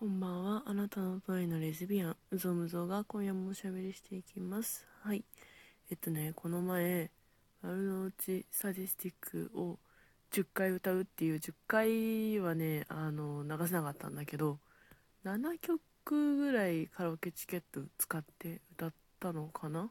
[0.00, 0.62] こんばんは。
[0.64, 4.86] あなたの隣のレズビアン、うぞむぞが今夜もおしゃべりしていきます。
[5.02, 5.22] はい。
[5.90, 7.10] えっとね、この前、
[7.60, 9.78] 丸の内サディスティックを
[10.32, 14.58] 10回歌うっていう10回はね、あの、流せなかったんだけど、
[15.26, 19.90] 7曲ぐらいカラオケチケット使って歌ったのかな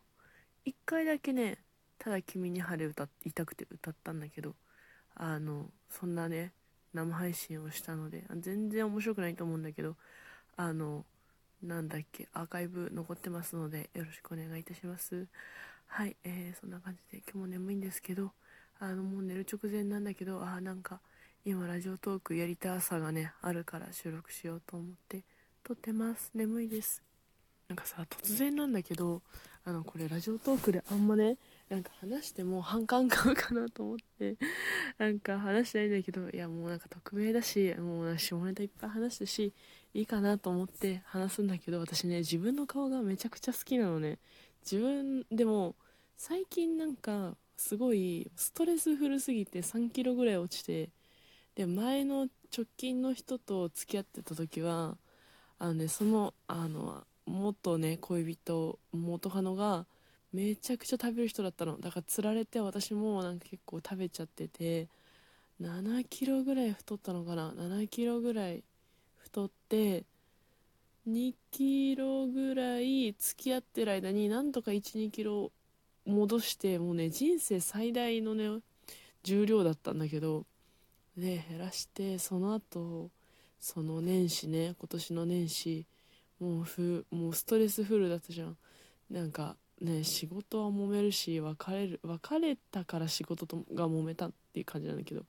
[0.66, 1.60] ?1 回だけね、
[2.00, 4.56] ただ君に晴れ歌いたくて歌ったんだけど、
[5.14, 6.54] あの、そんなね、
[6.94, 9.96] 生配信をしたので全然面白くないと思うんだけど
[10.58, 11.06] あの
[11.64, 15.28] なんだっけアーカイブ残ってますのでよろしくお願いいたします。
[15.88, 18.32] はいえー、そんな感じで今日も眠いんですけど
[18.80, 21.00] あのもう寝る直前なんだけどあなんか
[21.46, 25.24] 今ラジオトークやりたさがねあるから収録しようと思って
[25.64, 26.32] 撮ってます。
[26.34, 27.02] 眠いです。
[27.68, 29.22] なんかさ突然なんだけど
[29.66, 31.38] あのこれラジオトークであんまね
[31.70, 34.38] なんか話しても反感買うかなと思って
[34.98, 39.54] なんか話したいんだけどいやもうなんか匿名だしもう下ネタいっぱい話したし
[39.94, 44.20] いいかなと思って話すんだけど私ね自分の顔がめちゃくちゃ好きなのね。
[44.64, 45.76] 自分でも
[46.18, 50.90] 最近なんかすごいストレスフルすぎて3キロぐらい落ちて
[51.56, 54.98] で前の直近の人と付き合ってた時は
[55.60, 59.86] あのねそのあの元ね恋人元カノが
[60.34, 61.80] めちゃくちゃ食べる人だったの。
[61.80, 64.88] だからつられて私もなんか結構食べちゃってて
[65.62, 67.52] 7キロぐらい太ったのかな。
[67.52, 68.64] 7キロぐらい
[69.18, 70.06] 太って
[71.08, 75.52] 2キロぐらい付き合ってる間になんとか12キロ
[76.06, 78.62] 戻してもうね人生最大のね
[79.24, 80.46] 重量だったんだけど
[81.18, 83.10] で減らしてその後
[83.60, 85.86] その年始ね今年の年始
[86.40, 88.58] もうふもうストレスフルだったじゃん。
[89.10, 95.24] なんかね仕事は揉めるし別れる別れたから仕事とが揉めたっていう感じなんだけど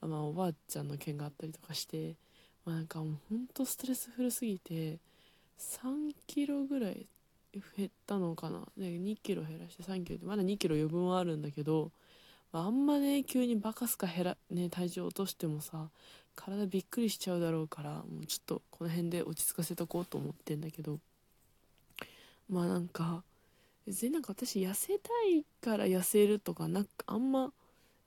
[0.00, 2.16] あまあおばあちゃんの件があったりとかして
[2.64, 4.98] まあなんかもうほんとストレスフルすぎて
[5.58, 7.06] 3キロぐらい
[7.76, 8.62] 減ったのかな。
[8.76, 11.92] で2キロ減らして3キロってまだ2キロ余分はあるんだけど、
[12.50, 15.90] まあ、あんまね急にバカすか減ら、ね、体重落としてもさ
[16.34, 20.98] 体びっくりしちゃうだろうからもうちょっとこの辺で落ち着かせとこうと思ってんだけど
[22.48, 23.22] まあなんか
[23.86, 27.52] 別になんか私痩せたいから痩せるとかなんかあんま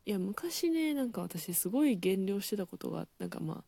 [0.05, 3.63] いや昔ねなんか私すごい減量してたことがなんかまあ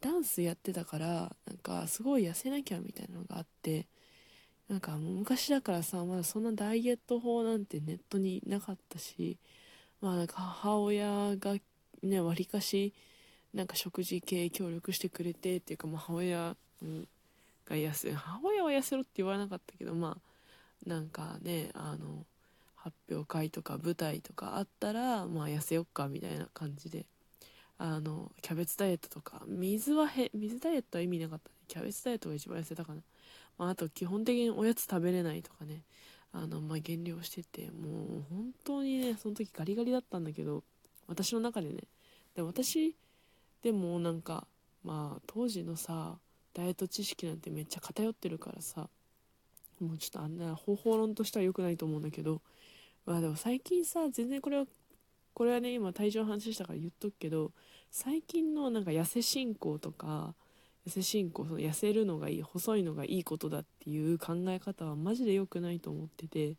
[0.00, 3.86] ダンスやってたからなんかすごい痩せなきゃみたいなのがあって
[4.68, 9.38] なんか昔だからさまだそんなダイエット法なんてネットになかったし
[10.00, 11.56] まあなんか母親が
[12.02, 12.94] ねわりかし
[13.52, 16.56] なんか食事系協力してくれてっていうか母親
[17.66, 20.33] が痩せ母親は痩せろって言わなかったけどまあ
[20.86, 22.26] なんかねあの
[22.76, 27.06] 発表会とか舞台とかあったらまあ痩せよっかみたいな感じで。
[27.76, 29.42] あのキャベツダイエットとか。
[29.46, 31.54] 水はへ水ダイエットは意味なかったね。
[31.66, 33.02] キャベツダイエットが一番痩せたかな、
[33.58, 35.82] まあ、あと基本的におやつ食べれないとかね。
[36.32, 37.70] あの、まあ、減量してて。
[37.72, 40.62] もう本当にねその時ガリガリだったんだけど
[41.08, 41.82] 私の中でね。
[42.34, 42.94] で私
[43.62, 44.46] でもなんか
[44.84, 46.16] まあ当時のさ
[46.52, 48.88] ダイエット知識なんてめっちゃ偏ってるからさ
[49.80, 52.40] もうちょっとあんな方法論としては良くないと思うんだけど。
[53.06, 54.64] まあでも最近さ全然これは
[55.34, 57.52] これはね今体重の話したから言っとくけど
[57.90, 60.34] 最近のなんか痩せ進行とか
[60.86, 66.56] 痩せ進行その痩せるのがいい細いのがいいことだっていう考え方はマジで良くないと思ってて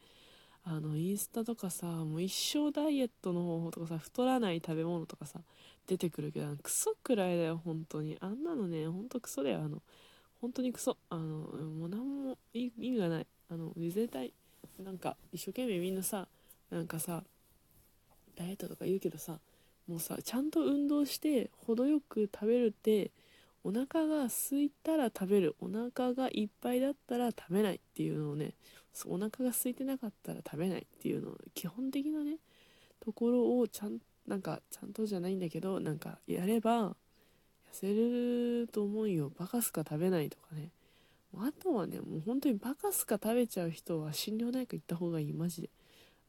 [0.64, 5.40] あのインスタとかさもう一生ダイエットの方法とかさ太らない食べ物とかさ
[5.88, 8.18] 出てくるけどクソくらいだよ本当に。
[8.20, 9.82] あんなのねほんとクソだよあの
[10.46, 10.96] 本当にクソ。
[11.10, 13.28] あのもう何も意味がない。
[13.50, 14.32] あの絶対
[14.78, 16.28] なんか一生懸命みんなさ
[16.70, 17.24] なんかさ
[18.36, 19.40] ダイエットとか言うけどさ
[19.88, 23.10] もうさちゃんと運動して程よく食べるって
[23.64, 25.56] お腹が空いたら食べる。
[25.60, 27.78] お腹がいっぱいだったら食べない。
[27.78, 28.54] っていうのをね
[29.08, 30.82] お腹が空いてなかったら食べない。
[30.82, 32.38] っていうのを基本的なね
[33.00, 36.96] ところをちゃんなんかちゃんとじゃないんだけどなんかやれば
[37.76, 39.32] せると思うよ。
[39.38, 40.70] バカすか食べないとかね。
[41.38, 45.34] あとはねもう本当にバカすか食べちゃう人は心療内科行った方がいい。
[45.34, 45.70] マジで。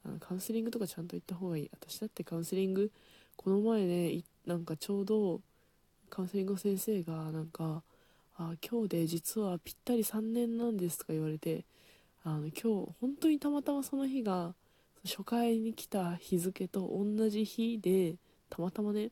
[0.05, 1.71] あのカウンセリングとかちゃんと行った方がいい。
[1.73, 2.91] 私だってカウンセリング
[3.37, 5.41] この前ねなんかちょうど
[6.11, 7.83] カウンセリング先生がなんか
[8.39, 11.65] 「あ今日で実はぴったり3年なんです」とか言われて
[12.25, 14.55] あの今日本当にたまたまその日が
[15.05, 18.17] 初回に来た日付と同じ日で
[18.51, 19.11] たまたまね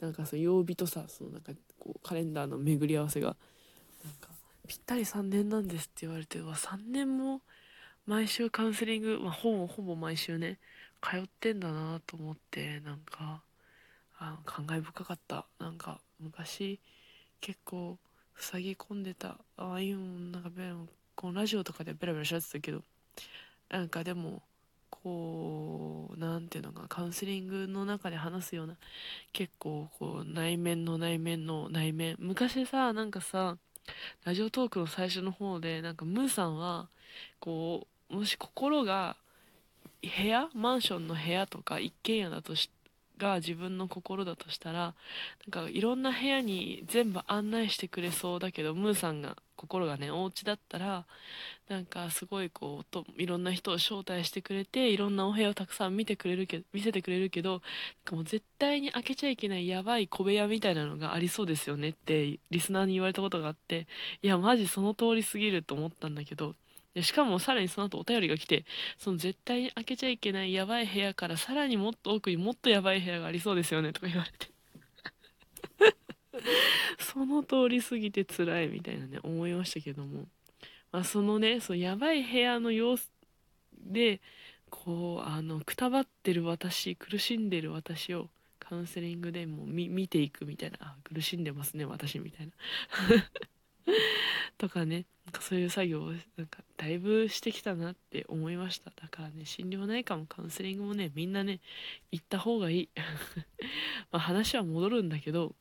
[0.00, 3.36] なんかその曜日とさそのなんかこうカレンダーの巡り合わせが
[4.04, 4.28] なんか
[4.66, 7.40] ぴったり3年なんですって言われてわ3年も
[8.06, 10.58] 毎週カウンセリング、まあ、ほぼほぼ毎週ね
[11.02, 13.42] 通ってんだなと思ってなんか
[14.18, 15.46] あ感慨深かった。
[15.60, 16.80] なんか昔
[17.40, 17.98] 結構
[18.36, 19.98] 塞ぎ込んでたああいう
[20.30, 20.74] なんかベラ
[21.14, 22.82] このラジオとかでベラベラしゃってたけど
[23.68, 24.42] なんかでも
[25.02, 28.74] こう何ていうのかカウンセリングの中で話すような
[29.32, 32.16] 結構こう内面の内面の内面。
[32.18, 33.56] 昔さなんかさ
[34.24, 36.88] ラジオトークの最初の方でなんかムーさんは
[37.40, 39.16] こうもし心が
[40.02, 40.48] 部屋？
[40.54, 42.70] マンションの部屋とか一軒家だとし
[43.18, 51.04] が自分の心だとしたらなんかいろんな部屋に全部案内してくれそうだけどムーさんが心がねお家だったら
[51.68, 57.60] なんかすごいこうといろんな人を招待してくれていろんなお部屋をたくさん見てくれるけ見せてくれるけどなん
[58.04, 63.86] かもう絶対に開けちゃいけないやばい小部屋みたいなのがありそうですよねってリスナーに言われたことがあって
[64.22, 66.54] いやマジその通りすぎると思ったんだけど
[66.94, 68.64] でしかもさらにその後お便りが来て
[68.98, 74.50] その絶対に開けちゃいけないやばい部屋からさらにもっと奥にもっとやばい部屋がありそうですよねとか言われて。
[76.98, 80.26] その通り過ぎて辛いみたいなね思いましたけども、
[80.92, 83.10] まあ、そのねそのやばい部屋の様子
[83.76, 84.20] で
[84.70, 90.78] こうあのくたばってる私苦しんでる私をカウンセリングでも見ていくみたいな。
[90.80, 92.52] あ苦しんでますね私みたいな。
[94.58, 98.90] とかねなんかそういう作業をなんかだいぶしてきたなって思いました。
[99.00, 101.60] だからね心療内科もカウンセリングもねみんなね
[102.10, 102.88] 行った方がいい。
[104.10, 105.54] ま話は戻るんだけど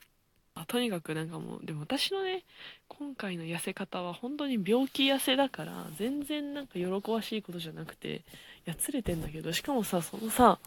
[0.55, 2.43] あとにかくなんかもうでも私のね
[2.87, 8.23] 今回の痩せ方は本当に病気痩せだから全然なんか喜ばしいことじゃなくて
[8.65, 10.59] やつれてんだけどしかもさそのさ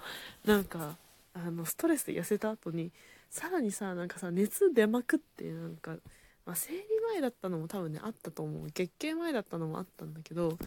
[0.44, 0.96] なんか
[1.34, 2.92] あのストレスで痩せた後に
[3.30, 5.92] さらにさなんかさ熱出まくってなんか、
[6.46, 6.78] まあ、生理
[7.12, 8.70] 前だったのも多分ねあったと思う。
[8.70, 10.58] 月経前だったのもあったんだけど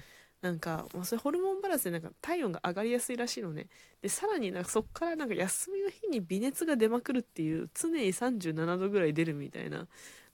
[0.41, 3.67] なんか、まあ、それホルモンバランスでなんか体温が上がりやすいらしいのね。
[4.01, 9.87] でさらになんかそっからなんか休みの日に微熱が出まくるっていう常に37度ぐらい出るみたいな。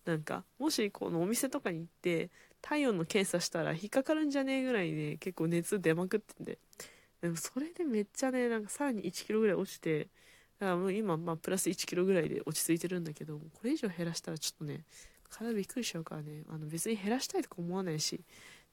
[0.05, 6.57] なんかもしこのお店とかに行って体温の検査したら引っかかるんじゃねえぐらいね結構熱出まくってて
[7.21, 10.07] でもそれでめっちゃねなんかさらに1キロぐらい落ちて
[10.59, 14.83] だからもう今まあプラス1キロぐらいで落ち着いてるんだけどこれ以上減らしたらちょっとね
[15.29, 16.43] 体びっくりしちゃうからね。
[16.49, 18.21] あの別に減らしたいとか思わないし。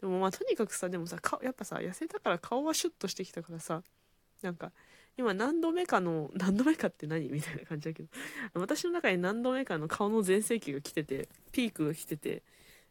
[0.00, 3.82] でもまあとにかくさでもさやっぱさ痩せたから顔はシュッとしてきたからさ
[4.42, 4.70] なんか
[5.16, 7.30] 今何度目かの 何度目かって何？
[7.30, 8.08] みたいな感じだけど。
[8.54, 12.42] 私の中に何度目かの顔の全盛期が来ててピークが来てて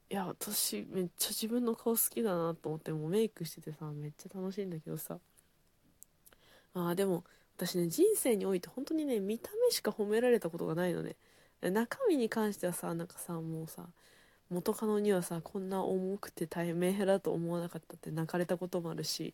[0.10, 5.20] いや私めっちゃ自分の顔好きだなと思ってもうメイクしててさめっちゃ楽しいんだけどさ。
[6.74, 7.24] ああでも
[7.56, 11.16] 私ね人生において本当にね見た目しか褒められたことがないのね。
[11.72, 13.86] 中身に関してはさなんかさもうさ
[14.50, 19.34] 元カノにはさこんな重くて大変メンヘラと思わなかったって泣かれたこともあるし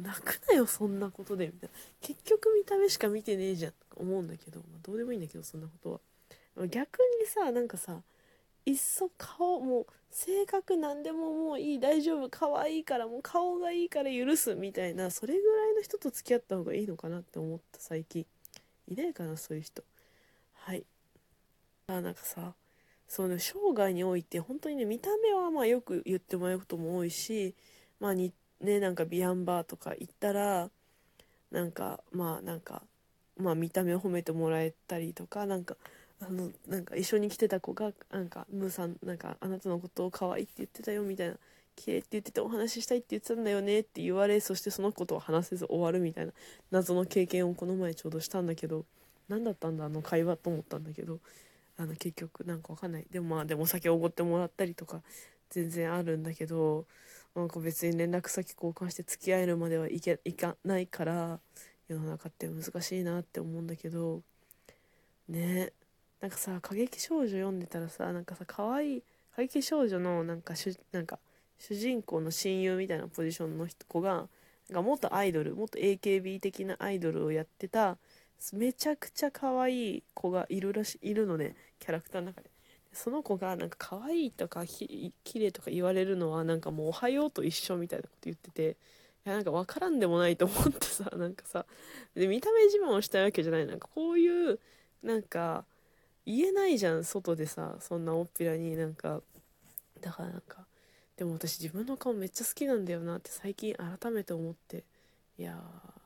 [0.00, 1.78] 泣くなよそんなことでみたいな。
[2.00, 6.66] 結局見た目しか見てねえじゃんとか思うんだけど、まあ、どうでもいいんだけどそんなことは。
[6.68, 8.02] 逆にさなんかさ
[8.66, 18.26] いっそ顔もう性格なんでももういい大丈夫可愛いからもう顔がいいから許すみたいなそれぐらいの人と付き合った方がいいのかなって思った最近。
[18.88, 19.82] いないかなそういう人。
[21.96, 22.54] あなんかさ
[23.08, 27.54] その生涯において本当にね見た目はまあよく言ってもらうことも多いし
[28.00, 30.70] まあにねなんかビアンバーとか行ったら
[31.50, 32.82] なんかまあなんか
[33.36, 35.76] まあ見た目を褒めてもらえたりとかなんか
[36.20, 41.34] あのなんか一緒に来てた子がなんかムーさんなんかあなたのことを可愛いって言ってたよみたいな
[41.74, 46.32] 綺麗って言っててお話ししたいって言ってたんだよねって言われそしてそのことを話せず終わるみたいな
[46.70, 48.84] 謎の経験をこの前ちょうどしたんだけど
[49.28, 51.18] 何だったんだあの会話と思ったんだけど
[51.76, 53.06] あの結局なんかわかんない。
[53.10, 55.02] でもまあでもお酒おごってもらったりとか
[55.50, 56.86] 全然あるんだけど
[57.34, 61.40] なんか別に連絡先交換して付き合えるまではいけいかないから
[61.88, 64.22] 世の中って難しいなって思うんだけど
[65.28, 65.72] ね。
[66.20, 69.02] なんかさ過激少女読んでたらさなんかさ可愛い
[69.34, 71.18] 過激少女のなんか主なんか
[71.58, 74.28] 主人公の親友みたいなポジションの子が
[74.68, 77.98] なんか元アイドル元 AKB 的なアイドルをやってた
[78.52, 82.50] めちゃくちゃ可愛い子がいるらしいるのねキャラクターの中で。
[82.92, 88.76] その子がなんか可愛いとかき綺麗とか言われるのはなんかもうおはようと一緒みたいなこと言ってて
[89.24, 91.64] いやなんか分からんでもないと思ってさ なんかさ
[92.14, 94.58] で見た目自慢をしたいわけじゃないなんかこういう
[95.02, 95.64] なんか
[96.26, 99.22] 言えないじゃん外でさそんなおっぴらになんか。
[100.02, 100.66] だからなんか
[101.16, 104.84] でも私自分の顔めっちゃ好きなんだよなって最近改めて思って
[105.38, 106.01] いやー。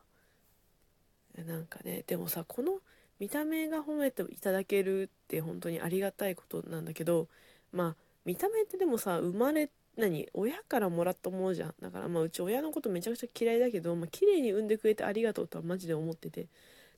[1.45, 2.79] なんかねでもさこの
[3.19, 7.29] 見た目が褒めていただけるって本当にありがたいことなんだけど
[7.73, 11.75] まあ見た目ってでもさ生まれ何親からもらったものじゃん。
[11.81, 16.49] だからまあうち親のことめちゃくちゃ嫌いだけど、まあ綺麗に産んでくれてありがとうとはマジで思ってて。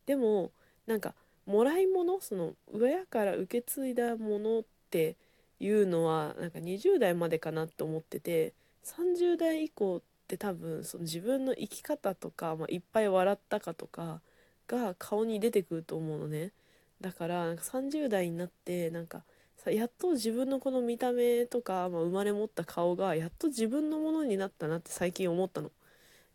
[0.07, 0.51] でも
[0.87, 1.15] なんか
[1.47, 5.17] もらい物その親から受け継いだものって
[5.61, 8.55] 言うのはなんか20代までかなって思ってて
[8.85, 14.23] 30代以降って多分その自分の生き方とか、まあ、いっぱい笑ったかとか
[14.69, 16.53] が顔に出てくると思うのね。
[17.01, 19.23] だからなんか30代になってなんか
[19.57, 25.71] さやっと自分のこの見た目とか、まあ、生まれ持った顔がやっと自分のものになったなって最近思ったの。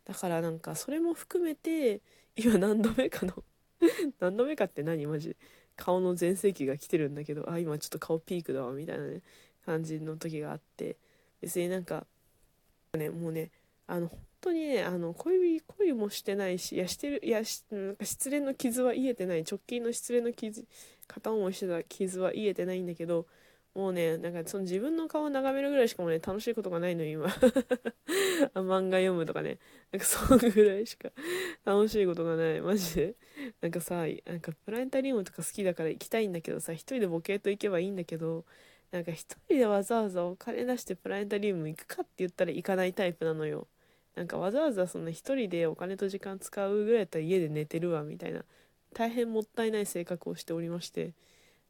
[0.04, 2.00] だからなんかそれも含めて
[2.36, 3.42] 今何度目かの
[4.20, 5.06] 何度目かって何？
[5.06, 5.36] マジ。
[5.76, 9.22] 顔の全盛期が来てるんだけどあ今ちょっと顔ピークだわみたいなね
[9.66, 10.96] 感じの時があって。
[11.40, 12.06] 別になんか
[12.96, 13.50] ねもうね
[13.86, 14.10] あの
[14.44, 20.66] 当にねあの恋恋もしてないしいやしてるいやなんか失恋の傷は癒えてない直近の失恋の傷
[21.06, 23.26] 片思いしてた傷は癒えてないんだけど
[23.74, 27.26] もうねなんかその自分の顔を眺めるぐらいしかもね楽しいことがないの今。
[28.54, 29.58] 漫画読むとかね。
[29.90, 31.10] なんかそのぐらいしか
[31.64, 33.14] 楽しいことがないマジで。
[33.60, 38.44] なんかさなんかプラネタリウムとか好きだから行きたいんだけどさ一人でボケと行けばいいんだけど
[38.92, 43.66] なんか一人でわざわざお金出してプラネタリウム行くかって言ったら行かないタイプなのよ。
[44.16, 48.44] なんかわざわざそんな一人でお金と時間使うぐらいだったら家で寝てるわみたいな
[48.94, 51.12] 大変もったいない性格をしておりまして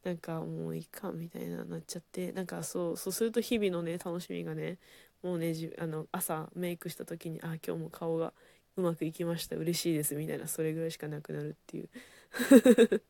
[0.05, 4.79] なんかもういいかみたいななっちゃってなんかそうそうすると日々のね楽しみがね
[5.23, 8.33] もうねじあの朝メイクした時にあ今日も顔が
[8.77, 11.89] うまくいきました嬉しいですみたいなそれぐらいしかなくなるっていう。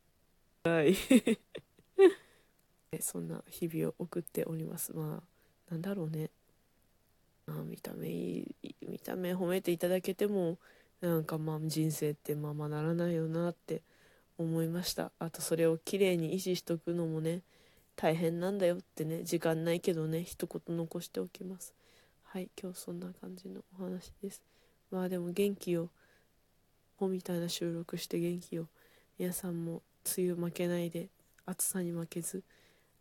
[0.63, 0.95] はい。
[3.01, 4.93] そんな日々を送っております。
[4.93, 5.21] ま
[5.69, 6.29] あなんだろうね。
[7.47, 10.57] まあ見た目いい見た目褒めていただけても
[11.01, 13.81] なんかまあ人生ってままならないよなって
[14.37, 15.11] 思いました。
[15.19, 17.41] あとそれをきれいに維持しとくのもね
[17.95, 21.73] 大変なんだよってね時間ないけどね一言残しておきます。
[22.23, 24.41] はい今日そんな感じのお話です。
[24.91, 25.89] まあでも元気を
[26.97, 28.65] ほみたいな収録して元気を
[29.17, 29.81] 皆さんも
[30.17, 31.07] 梅雨負けないで
[31.45, 32.43] 暑さに負けず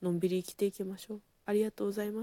[0.02, 1.20] のんびり生きていきましょう。
[1.46, 2.22] ありがとうございました。